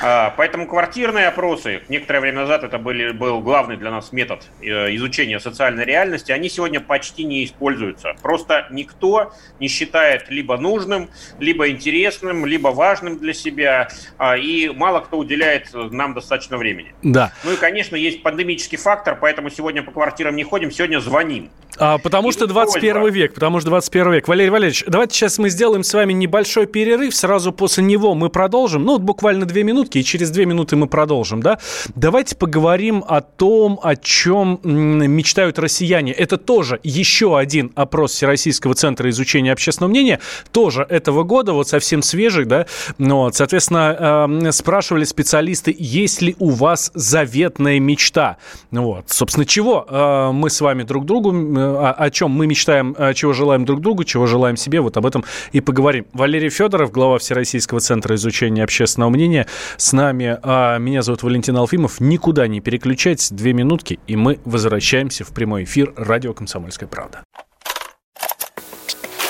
[0.03, 4.95] А, поэтому квартирные опросы, некоторое время назад это были, был главный для нас метод э,
[4.97, 8.15] изучения социальной реальности, они сегодня почти не используются.
[8.23, 15.01] Просто никто не считает либо нужным, либо интересным, либо важным для себя, а, и мало
[15.01, 16.95] кто уделяет нам достаточно времени.
[17.03, 17.33] Да.
[17.45, 21.51] Ну и, конечно, есть пандемический фактор, поэтому сегодня по квартирам не ходим, сегодня звоним.
[21.79, 23.11] А, потому и что 21 просьба.
[23.11, 24.29] век, потому что 21 век.
[24.29, 28.85] Валерий Валерьевич, давайте сейчас мы сделаем с вами небольшой перерыв, сразу после него мы продолжим,
[28.85, 31.59] ну, вот буквально две минутки, и через две минуты мы продолжим, да?
[31.95, 36.13] Давайте поговорим о том, о чем мечтают россияне.
[36.13, 40.21] Это тоже еще один опрос Всероссийского центра изучения общественного мнения,
[40.53, 42.67] тоже этого года, вот совсем свежий, да?
[42.99, 48.39] Ну, вот, соответственно, э, спрашивали специалисты, есть ли у вас заветная мечта?
[48.71, 52.47] Ну вот, собственно, чего э, мы с вами друг другу, э, о, о чем мы
[52.47, 56.07] мечтаем, чего желаем друг другу, чего желаем себе, вот об этом и поговорим.
[56.13, 59.47] Валерий Федоров, глава Всероссийского центра изучения общественного мнения,
[59.77, 60.39] с нами.
[60.43, 62.01] А меня зовут Валентин Алфимов.
[62.01, 63.31] Никуда не переключайтесь.
[63.31, 67.23] Две минутки, и мы возвращаемся в прямой эфир радио «Комсомольская правда».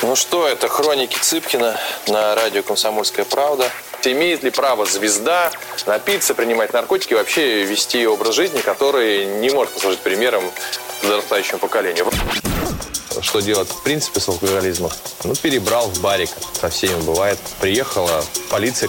[0.03, 1.77] Ну что, это хроники Цыпкина
[2.07, 3.69] на радио «Комсомольская правда».
[4.05, 5.51] Имеет ли право звезда
[5.87, 10.45] напиться, принимать наркотики и вообще вести образ жизни, который не может послужить примером
[11.03, 12.07] подрастающему поколению?
[13.21, 14.93] Что делать в принципе с алкоголизмом?
[15.25, 16.31] Ну, перебрал в барик.
[16.53, 17.39] Со всеми бывает.
[17.61, 18.89] Приехала полиция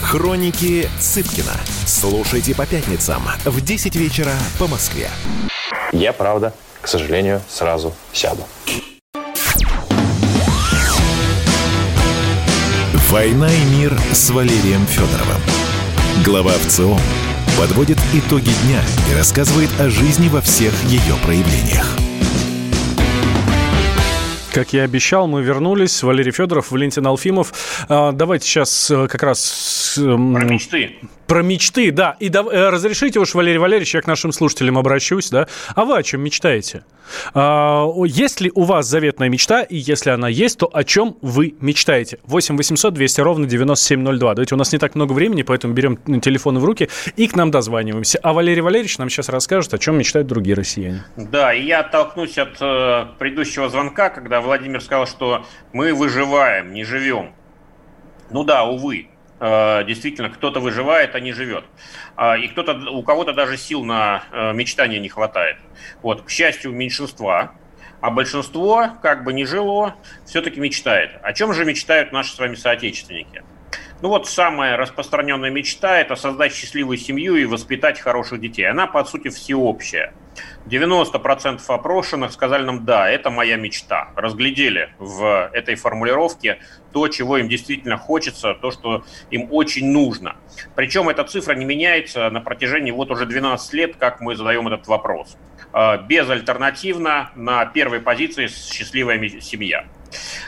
[0.00, 1.52] Хроники Цыпкина.
[1.86, 5.10] Слушайте по пятницам в 10 вечера по Москве.
[5.92, 8.42] Я, правда, к сожалению, сразу сяду.
[13.10, 15.40] «Война и мир» с Валерием Федоровым.
[16.24, 16.98] Глава ВЦО
[17.56, 21.96] подводит итоги дня и рассказывает о жизни во всех ее проявлениях.
[24.56, 26.02] Как я обещал, мы вернулись.
[26.02, 27.84] Валерий Федоров, Валентин Алфимов.
[27.90, 29.92] А, давайте сейчас э, как раз...
[29.96, 30.96] Про мечты.
[31.26, 32.16] Про мечты, да.
[32.20, 35.48] И да, э, разрешите уж, Валерий Валерьевич, я к нашим слушателям обращусь, да.
[35.74, 36.84] А вы о чем мечтаете?
[37.34, 39.62] А, есть ли у вас заветная мечта?
[39.62, 42.18] И если она есть, то о чем вы мечтаете?
[42.24, 44.34] 8 800 200 ровно 9702.
[44.34, 47.50] Давайте, у нас не так много времени, поэтому берем телефоны в руки и к нам
[47.50, 48.18] дозваниваемся.
[48.22, 51.04] А Валерий Валерьевич нам сейчас расскажет, о чем мечтают другие россияне.
[51.16, 56.84] Да, и я оттолкнусь от э, предыдущего звонка, когда Владимир сказал, что мы выживаем, не
[56.84, 57.32] живем.
[58.30, 59.08] Ну да, увы.
[59.38, 61.64] Э, действительно кто-то выживает, а не живет.
[62.16, 65.58] А, и кто-то, у кого-то даже сил на э, мечтание не хватает.
[66.02, 67.52] Вот, к счастью, меньшинства,
[68.00, 71.18] а большинство, как бы не жило, все-таки мечтает.
[71.22, 73.42] О чем же мечтают наши с вами соотечественники?
[74.00, 78.64] Ну вот самая распространенная мечта– это создать счастливую семью и воспитать хороших детей.
[78.64, 80.14] Она, по сути, всеобщая.
[80.66, 84.10] 90% опрошенных сказали нам, да, это моя мечта.
[84.16, 86.58] Разглядели в этой формулировке
[86.92, 90.36] то, чего им действительно хочется, то, что им очень нужно.
[90.74, 94.86] Причем эта цифра не меняется на протяжении вот уже 12 лет, как мы задаем этот
[94.86, 95.36] вопрос.
[95.72, 99.84] А, безальтернативно на первой позиции счастливая семья.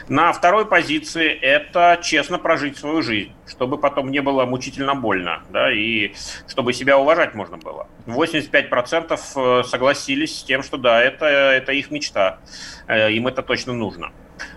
[0.07, 5.71] На второй позиции это честно прожить свою жизнь, чтобы потом не было мучительно больно, да,
[5.71, 6.13] и
[6.47, 7.87] чтобы себя уважать можно было.
[8.07, 12.39] 85% э, согласились с тем, что да, это, это их мечта,
[12.87, 14.11] э, им это точно нужно.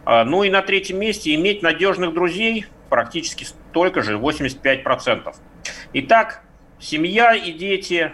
[0.05, 5.35] А, ну и на третьем месте иметь надежных друзей практически столько же, 85%.
[5.95, 6.43] Итак,
[6.79, 8.13] семья и дети,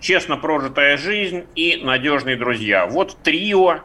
[0.00, 2.86] честно прожитая жизнь и надежные друзья.
[2.86, 3.80] Вот трио,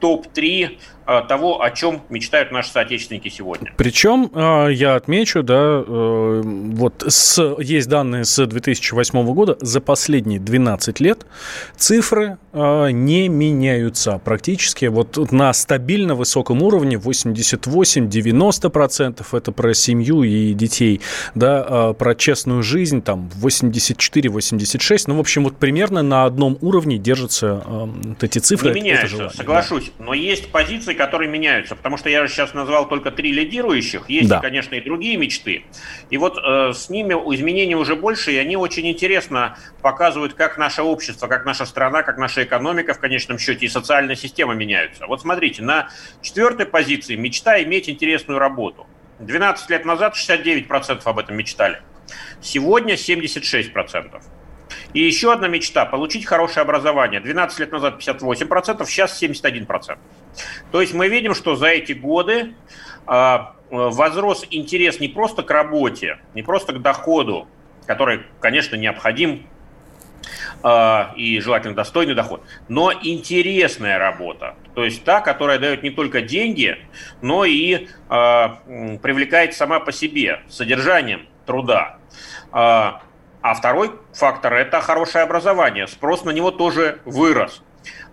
[0.00, 3.72] топ-3 Э, того, о чем мечтают наши соотечественники сегодня.
[3.78, 10.38] Причем, э, я отмечу, да, э, вот с, есть данные с 2008 года, за последние
[10.38, 11.24] 12 лет
[11.76, 14.86] цифры не меняются практически.
[14.86, 21.00] Вот на стабильно высоком уровне 88-90% это про семью и детей,
[21.34, 27.62] да, про честную жизнь там 84-86, ну, в общем, вот примерно на одном уровне держатся
[27.64, 28.74] вот эти цифры.
[28.74, 30.06] Не меняются, соглашусь, да.
[30.06, 34.28] но есть позиции, которые меняются, потому что я же сейчас назвал только три лидирующих, есть,
[34.28, 34.40] да.
[34.40, 35.64] конечно, и другие мечты.
[36.10, 40.82] И вот э, с ними изменения уже больше, и они очень интересно показывают, как наше
[40.82, 45.06] общество, как наша страна, как наша экономика в конечном счете и социальная система меняются.
[45.06, 45.88] Вот смотрите, на
[46.20, 48.86] четвертой позиции мечта иметь интересную работу.
[49.20, 51.80] 12 лет назад 69% об этом мечтали.
[52.40, 54.20] Сегодня 76%.
[54.94, 57.20] И еще одна мечта– получить хорошее образование.
[57.20, 59.98] 12 лет назад 58%, сейчас 71%.
[60.72, 62.54] То есть мы видим, что за эти годы
[63.06, 67.48] а, возрос интерес не просто к работе, не просто к доходу,
[67.86, 69.46] который, конечно, необходим
[70.62, 74.56] а, и желательно достойный доход, но интересная работа.
[74.74, 76.78] То есть та, которая дает не только деньги,
[77.20, 81.98] но и э, привлекает сама по себе содержанием труда.
[83.40, 85.86] А второй фактор– это хорошее образование.
[85.86, 87.62] Спрос на него тоже вырос.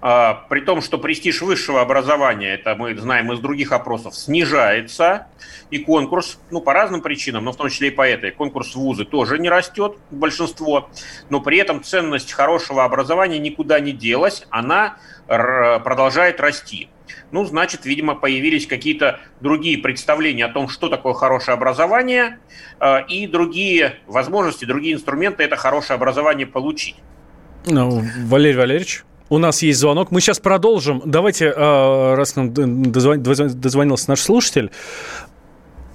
[0.07, 5.25] А, при том, что престиж высшего образования, это мы знаем из других опросов, снижается,
[5.71, 9.03] и конкурс, ну, по разным причинам, но в том числе и по этой, конкурс вузы
[9.03, 10.91] тоже не растет, большинство,
[11.31, 16.87] но при этом ценность хорошего образования никуда не делась, она продолжает расти.
[17.31, 22.37] Ну, значит, видимо, появились какие-то другие представления о том, что такое хорошее образование,
[22.79, 26.95] э, и другие возможности, другие инструменты это хорошее образование получить.
[27.65, 29.03] Ну, Валерий Валерьевич?
[29.29, 30.11] У нас есть звонок.
[30.11, 31.01] Мы сейчас продолжим.
[31.05, 34.71] Давайте, э, раз нам дозвонился наш слушатель,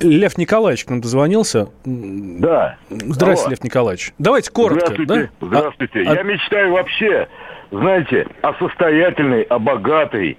[0.01, 1.69] Лев Николаевич к нам дозвонился.
[1.85, 2.77] Да.
[2.89, 3.51] Здравствуйте, Алло.
[3.51, 4.13] Лев Николаевич.
[4.19, 4.87] Давайте коротко.
[4.87, 5.31] Здравствуйте.
[5.41, 5.47] Да?
[5.47, 5.99] Здравствуйте.
[6.01, 6.23] А, Я а...
[6.23, 7.29] мечтаю вообще,
[7.71, 10.39] знаете, о состоятельной, о богатой,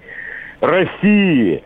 [0.60, 1.62] России,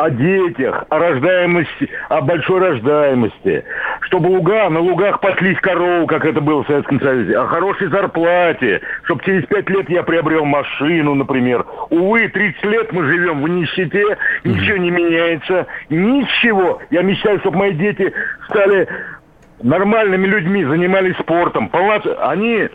[0.00, 3.64] о детях, о рождаемости, о большой рождаемости,
[4.00, 8.80] чтобы луга, на лугах паслись корову, как это было в Советском Союзе, о хорошей зарплате,
[9.04, 11.66] чтобы через пять лет я приобрел машину, например.
[11.90, 16.80] Увы, 30 лет мы живем в нищете, ничего не меняется, ничего.
[16.90, 18.10] Я мечтаю, чтобы мои дети
[18.48, 18.88] стали
[19.62, 21.68] нормальными людьми, занимались спортом.
[21.68, 22.06] Полноц...
[22.22, 22.70] Они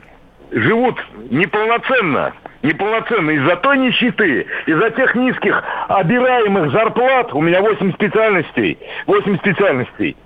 [0.51, 2.34] живут неполноценно
[2.66, 10.18] неполноценно из-за той нищеты, из-за тех низких обираемых зарплат, у меня 8 специальностей, 8 специальностей.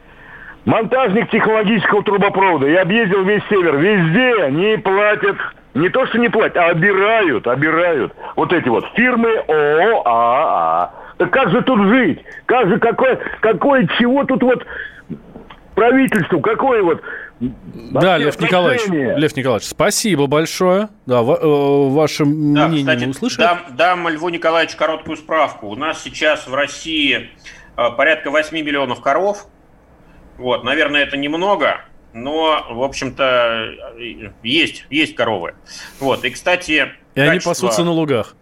[0.65, 2.67] Монтажник технологического трубопровода.
[2.67, 3.77] Я объездил весь север.
[3.77, 5.37] Везде они платят,
[5.73, 8.13] не то что не платят, а обирают, обирают.
[8.35, 10.89] Вот эти вот фирмы ООО ААА.
[11.17, 12.23] Так как же тут жить?
[12.45, 14.65] Как же, какое, какое, чего тут вот
[15.75, 17.01] правительству, какое вот
[17.39, 20.89] да, Лев Николаевич, Лев Николаевич, спасибо большое.
[21.05, 23.41] Да, э, ваше да, мнение кстати, мы услышали.
[23.41, 25.67] Дам, дам Льву Николаевичу короткую справку.
[25.67, 27.29] У нас сейчас в России
[27.77, 29.47] э, порядка 8 миллионов коров.
[30.37, 31.81] Вот, наверное, это немного,
[32.13, 33.95] но, в общем-то,
[34.43, 35.55] есть, есть коровы.
[35.99, 36.71] Вот, и, кстати...
[37.15, 37.31] И качество...
[37.31, 38.35] они пасутся на лугах.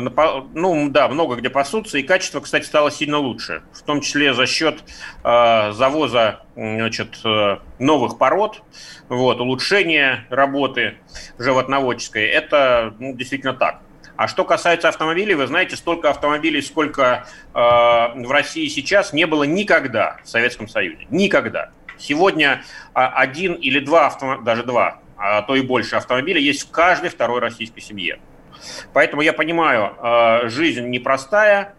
[0.00, 4.46] Ну, да, много где пасутся, и качество, кстати, стало сильно лучше, в том числе за
[4.46, 4.84] счет
[5.24, 8.62] э, завоза значит, э, новых пород,
[9.08, 10.98] вот, улучшения работы
[11.38, 12.26] животноводческой.
[12.26, 13.80] Это ну, действительно так.
[14.16, 19.44] А что касается автомобилей, вы знаете, столько автомобилей, сколько э, в России сейчас, не было
[19.44, 21.06] никогда в Советском Союзе.
[21.10, 21.70] Никогда.
[21.98, 24.44] Сегодня один или два, автом...
[24.44, 28.20] даже два, а то и больше автомобиля есть в каждой второй российской семье.
[28.92, 31.74] Поэтому я понимаю, э, жизнь непростая,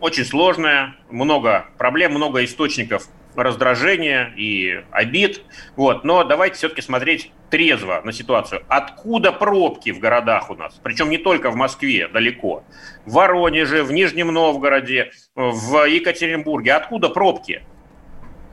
[0.00, 5.42] очень сложная, много проблем, много источников раздражения и обид.
[5.76, 6.04] Вот.
[6.04, 8.62] Но давайте все-таки смотреть трезво на ситуацию.
[8.68, 10.78] Откуда пробки в городах у нас?
[10.82, 12.64] Причем не только в Москве, далеко.
[13.06, 16.74] В Воронеже, в Нижнем Новгороде, в Екатеринбурге.
[16.74, 17.62] Откуда пробки?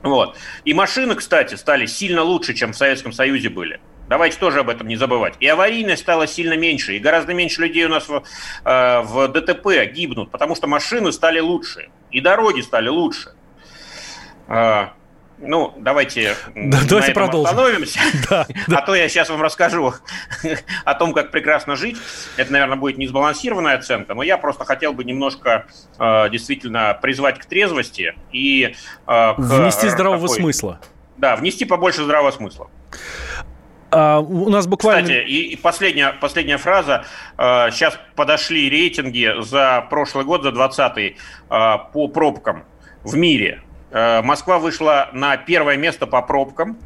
[0.02, 0.36] Вот.
[0.64, 3.80] И машины, кстати, стали сильно лучше, чем в Советском Союзе были.
[4.10, 5.34] Давайте тоже об этом не забывать.
[5.38, 8.24] И аварийность стала сильно меньше, и гораздо меньше людей у нас в,
[8.64, 13.30] э, в ДТП гибнут, потому что машины стали лучше, и дороги стали лучше.
[14.48, 14.88] Э,
[15.38, 17.46] ну, давайте, да, давайте продолжим.
[17.46, 18.00] остановимся.
[18.28, 18.78] Да, да.
[18.78, 19.94] А то я сейчас вам расскажу
[20.84, 21.96] о том, как прекрасно жить.
[22.36, 25.66] Это, наверное, будет не сбалансированная оценка, но я просто хотел бы немножко
[26.00, 28.74] э, действительно призвать к трезвости и...
[29.06, 30.80] Э, к, Внести здравого такой, смысла.
[31.16, 32.70] Да, внести побольше здравого смысла.
[33.90, 35.08] А, у нас буквально...
[35.08, 37.04] Кстати, и, последняя, последняя фраза.
[37.36, 41.16] А, сейчас подошли рейтинги за прошлый год, за 20
[41.48, 42.64] а, по пробкам
[43.02, 43.62] в мире.
[43.90, 46.78] А, Москва вышла на первое место по пробкам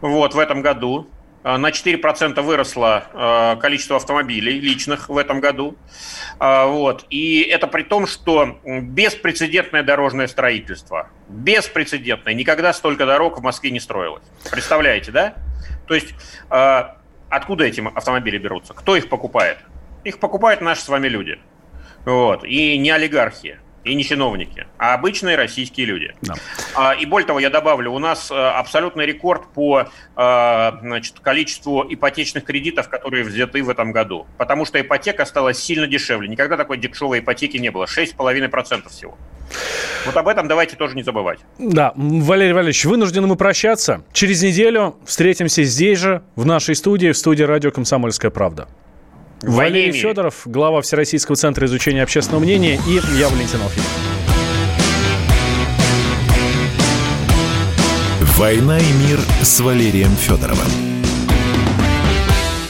[0.00, 1.08] вот, в этом году.
[1.46, 5.76] А, на 4% выросло а, количество автомобилей личных в этом году.
[6.40, 7.06] А, вот.
[7.08, 11.08] И это при том, что беспрецедентное дорожное строительство.
[11.28, 12.34] Беспрецедентное.
[12.34, 14.24] Никогда столько дорог в Москве не строилось.
[14.50, 15.34] Представляете, да?
[15.86, 16.14] То есть
[16.50, 16.82] э,
[17.28, 18.74] откуда эти автомобили берутся?
[18.74, 19.58] Кто их покупает?
[20.04, 21.38] Их покупают наши с вами люди.
[22.04, 22.44] Вот.
[22.44, 26.14] И не олигархи, и не чиновники, а обычные российские люди.
[26.22, 26.34] Да.
[26.74, 31.86] А, и более того, я добавлю, у нас а, абсолютный рекорд по а, значит, количеству
[31.88, 34.26] ипотечных кредитов, которые взяты в этом году.
[34.38, 36.28] Потому что ипотека стала сильно дешевле.
[36.28, 37.84] Никогда такой дешевой ипотеки не было.
[37.84, 39.16] 6,5% всего.
[40.04, 41.38] Вот об этом давайте тоже не забывать.
[41.58, 44.02] Да, Валерий Валерьевич, вынуждены мы прощаться.
[44.12, 48.68] Через неделю встретимся здесь же, в нашей студии, в студии радио «Комсомольская правда».
[49.42, 49.92] Валерий.
[49.92, 53.86] Федоров, глава Всероссийского центра изучения общественного мнения, и я, Валентин Алфимов.
[58.38, 60.95] «Война и мир» с Валерием Федоровым.